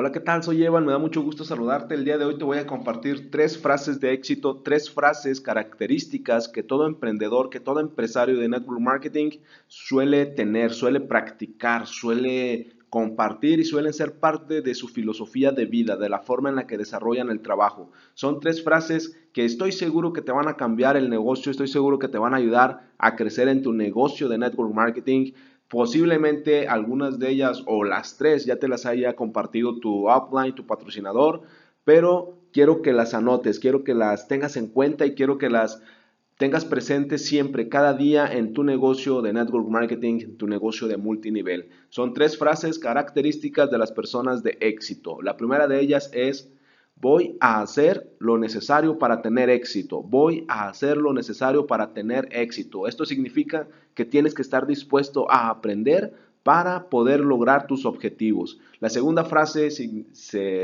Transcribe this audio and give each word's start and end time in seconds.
Hola, 0.00 0.12
¿qué 0.12 0.20
tal? 0.20 0.44
Soy 0.44 0.62
Evan, 0.62 0.86
me 0.86 0.92
da 0.92 0.98
mucho 0.98 1.22
gusto 1.22 1.42
saludarte. 1.42 1.96
El 1.96 2.04
día 2.04 2.18
de 2.18 2.24
hoy 2.24 2.38
te 2.38 2.44
voy 2.44 2.58
a 2.58 2.68
compartir 2.68 3.32
tres 3.32 3.58
frases 3.58 3.98
de 3.98 4.12
éxito, 4.12 4.62
tres 4.62 4.88
frases 4.88 5.40
características 5.40 6.46
que 6.46 6.62
todo 6.62 6.86
emprendedor, 6.86 7.50
que 7.50 7.58
todo 7.58 7.80
empresario 7.80 8.38
de 8.38 8.48
network 8.48 8.80
marketing 8.80 9.40
suele 9.66 10.26
tener, 10.26 10.72
suele 10.72 11.00
practicar, 11.00 11.88
suele 11.88 12.76
compartir 12.90 13.58
y 13.58 13.64
suelen 13.64 13.92
ser 13.92 14.20
parte 14.20 14.62
de 14.62 14.74
su 14.76 14.86
filosofía 14.86 15.50
de 15.50 15.66
vida, 15.66 15.96
de 15.96 16.08
la 16.08 16.20
forma 16.20 16.48
en 16.48 16.54
la 16.54 16.68
que 16.68 16.78
desarrollan 16.78 17.30
el 17.30 17.40
trabajo. 17.40 17.90
Son 18.14 18.38
tres 18.38 18.62
frases 18.62 19.18
que 19.32 19.44
estoy 19.44 19.72
seguro 19.72 20.12
que 20.12 20.22
te 20.22 20.30
van 20.30 20.46
a 20.46 20.56
cambiar 20.56 20.96
el 20.96 21.10
negocio, 21.10 21.50
estoy 21.50 21.66
seguro 21.66 21.98
que 21.98 22.06
te 22.06 22.18
van 22.18 22.34
a 22.34 22.36
ayudar 22.36 22.92
a 22.98 23.16
crecer 23.16 23.48
en 23.48 23.62
tu 23.62 23.72
negocio 23.72 24.28
de 24.28 24.38
network 24.38 24.72
marketing. 24.72 25.32
Posiblemente 25.68 26.66
algunas 26.66 27.18
de 27.18 27.30
ellas 27.30 27.62
o 27.66 27.84
las 27.84 28.16
tres 28.16 28.46
ya 28.46 28.56
te 28.56 28.68
las 28.68 28.86
haya 28.86 29.14
compartido 29.14 29.78
tu 29.78 30.10
upline, 30.10 30.54
tu 30.54 30.66
patrocinador, 30.66 31.42
pero 31.84 32.38
quiero 32.52 32.80
que 32.80 32.92
las 32.92 33.12
anotes, 33.12 33.58
quiero 33.60 33.84
que 33.84 33.94
las 33.94 34.28
tengas 34.28 34.56
en 34.56 34.68
cuenta 34.68 35.04
y 35.04 35.14
quiero 35.14 35.36
que 35.36 35.50
las 35.50 35.82
tengas 36.38 36.64
presentes 36.64 37.26
siempre, 37.26 37.68
cada 37.68 37.94
día 37.94 38.32
en 38.32 38.54
tu 38.54 38.62
negocio 38.62 39.20
de 39.22 39.32
network 39.32 39.68
marketing, 39.68 40.20
en 40.20 40.36
tu 40.38 40.46
negocio 40.46 40.86
de 40.86 40.96
multinivel. 40.96 41.68
Son 41.90 42.14
tres 42.14 42.38
frases 42.38 42.78
características 42.78 43.70
de 43.70 43.78
las 43.78 43.92
personas 43.92 44.42
de 44.42 44.56
éxito. 44.60 45.20
La 45.20 45.36
primera 45.36 45.66
de 45.66 45.80
ellas 45.80 46.10
es 46.14 46.50
Voy 47.00 47.36
a 47.40 47.60
hacer 47.60 48.10
lo 48.18 48.38
necesario 48.38 48.98
para 48.98 49.22
tener 49.22 49.50
éxito. 49.50 50.02
Voy 50.02 50.44
a 50.48 50.68
hacer 50.68 50.96
lo 50.96 51.12
necesario 51.12 51.66
para 51.66 51.92
tener 51.92 52.28
éxito. 52.32 52.88
Esto 52.88 53.04
significa 53.04 53.68
que 53.94 54.04
tienes 54.04 54.34
que 54.34 54.42
estar 54.42 54.66
dispuesto 54.66 55.30
a 55.30 55.48
aprender 55.48 56.12
para 56.42 56.88
poder 56.88 57.20
lograr 57.20 57.66
tus 57.66 57.86
objetivos. 57.86 58.58
La 58.80 58.88
segunda 58.88 59.24
frase, 59.24 59.68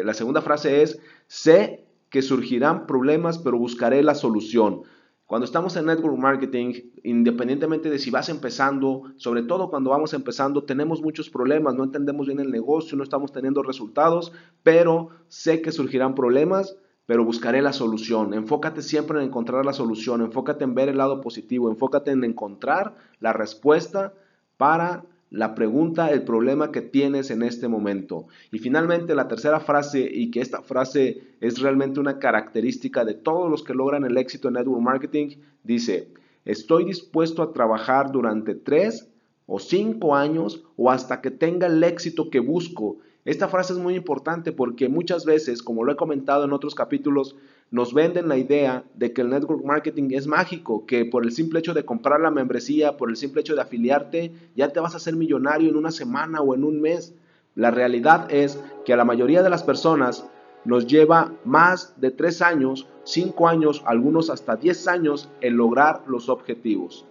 la 0.05 0.15
segunda 0.15 0.41
frase 0.41 0.83
es, 0.83 0.99
sé 1.27 1.85
que 2.11 2.23
surgirán 2.23 2.87
problemas, 2.87 3.39
pero 3.39 3.59
buscaré 3.59 4.03
la 4.03 4.15
solución. 4.15 4.83
Cuando 5.27 5.47
estamos 5.47 5.75
en 5.77 5.87
network 5.87 6.19
marketing, 6.19 6.75
independientemente 7.03 7.89
de 7.89 7.99
si 7.99 8.11
vas 8.11 8.29
empezando, 8.29 9.05
sobre 9.17 9.43
todo 9.43 9.71
cuando 9.71 9.89
vamos 9.89 10.13
empezando, 10.13 10.65
tenemos 10.65 11.01
muchos 11.01 11.31
problemas, 11.31 11.75
no 11.75 11.85
entendemos 11.85 12.27
bien 12.27 12.41
el 12.41 12.51
negocio, 12.51 12.97
no 12.97 13.03
estamos 13.03 13.33
teniendo 13.33 13.63
resultados, 13.63 14.33
pero 14.63 15.09
sé 15.29 15.63
que 15.63 15.73
surgirán 15.73 16.15
problemas, 16.15 16.77
pero 17.07 17.25
buscaré 17.25 17.63
la 17.63 17.73
solución. 17.73 18.35
Enfócate 18.35 18.83
siempre 18.83 19.19
en 19.19 19.25
encontrar 19.25 19.65
la 19.65 19.73
solución, 19.73 20.21
enfócate 20.21 20.65
en 20.65 20.75
ver 20.75 20.91
el 20.91 20.99
lado 20.99 21.23
positivo, 21.23 21.71
enfócate 21.71 22.11
en 22.11 22.23
encontrar 22.23 22.95
la 23.21 23.33
respuesta 23.33 24.13
para 24.59 25.07
la 25.35 25.57
pregunta, 25.57 26.13
el 26.13 26.23
problema 26.23 26.71
que 26.71 26.81
tienes 26.81 27.31
en 27.33 27.43
este 27.43 27.67
momento. 27.67 28.29
Y 28.53 28.61
finalmente 28.61 29.17
la 29.17 29.27
tercera 29.27 29.59
frase, 29.59 30.09
y 30.09 30.31
que 30.31 30.41
esta 30.41 30.63
frase 30.63 31.23
es 31.41 31.61
realmente 31.61 31.99
una 31.99 32.21
característica 32.21 33.05
de 33.05 33.15
todos 33.15 33.51
los 33.51 33.65
que 33.65 33.75
logran 33.75 34.05
el 34.05 34.17
éxito 34.17 34.47
en 34.47 34.55
network 34.55 34.81
marketing, 34.81 35.37
dice, 35.65 36.09
estoy 36.45 36.85
dispuesto 36.85 37.43
a 37.43 37.53
trabajar 37.53 38.13
durante 38.13 38.55
tres 38.55 39.09
o 39.47 39.59
cinco 39.59 40.15
años 40.15 40.63
o 40.77 40.93
hasta 40.93 41.21
que 41.21 41.33
tenga 41.33 41.67
el 41.67 41.83
éxito 41.83 42.31
que 42.31 42.39
busco 42.39 42.99
esta 43.25 43.49
frase 43.49 43.73
es 43.73 43.79
muy 43.79 43.95
importante 43.95 44.53
porque 44.53 44.91
muchas 44.91 45.25
veces, 45.25 45.63
como 45.63 45.83
lo 45.83 45.93
he 45.93 45.97
comentado 45.97 46.45
en 46.45 46.53
otros 46.53 46.75
capítulos, 46.75 47.37
nos 47.71 47.95
venden 47.95 48.29
la 48.29 48.37
idea 48.37 48.85
de 48.95 49.15
que 49.15 49.23
el 49.23 49.31
network 49.31 49.65
marketing 49.65 50.11
es 50.11 50.27
mágico, 50.27 50.85
que 50.85 51.07
por 51.07 51.25
el 51.25 51.33
simple 51.33 51.61
hecho 51.61 51.73
de 51.73 51.87
comprar 51.87 52.21
la 52.21 52.31
membresía, 52.31 52.99
por 52.99 53.09
el 53.09 53.17
simple 53.17 53.41
hecho 53.41 53.55
de 53.55 53.63
afiliarte, 53.63 54.33
ya 54.55 54.69
te 54.69 54.81
vas 54.81 54.93
a 54.93 54.99
hacer 54.99 55.17
millonario 55.17 55.71
en 55.71 55.77
una 55.77 55.91
semana 55.91 56.43
o 56.43 56.55
en 56.55 56.65
un 56.65 56.83
mes. 56.83 57.15
La 57.55 57.71
realidad 57.71 58.31
es 58.31 58.63
que 58.85 58.93
a 58.93 58.97
la 58.97 59.07
mayoría 59.07 59.43
de 59.43 59.51
las 59.51 59.63
personas 59.63 60.29
nos 60.67 60.87
lleva 60.87 61.33
más 61.45 61.99
de 62.01 62.11
tres 62.11 62.43
años, 62.43 62.87
cinco 63.05 63.49
años, 63.49 63.83
algunos 63.87 64.29
hasta 64.29 64.57
diez 64.57 64.87
años 64.87 65.31
en 65.41 65.57
lograr 65.57 66.03
los 66.07 66.29
objetivos. 66.29 67.07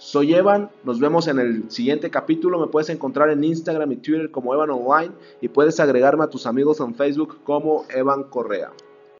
Soy 0.00 0.32
Evan, 0.32 0.70
nos 0.82 0.98
vemos 0.98 1.28
en 1.28 1.38
el 1.38 1.70
siguiente 1.70 2.08
capítulo. 2.08 2.58
Me 2.58 2.68
puedes 2.68 2.88
encontrar 2.88 3.28
en 3.28 3.44
Instagram 3.44 3.92
y 3.92 3.96
Twitter 3.96 4.30
como 4.30 4.54
Evan 4.54 4.70
Online 4.70 5.12
y 5.42 5.48
puedes 5.48 5.78
agregarme 5.78 6.24
a 6.24 6.30
tus 6.30 6.46
amigos 6.46 6.80
en 6.80 6.94
Facebook 6.94 7.40
como 7.44 7.84
Evan 7.94 8.24
Correa. 8.24 8.72